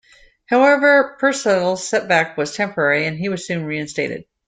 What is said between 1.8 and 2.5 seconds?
setback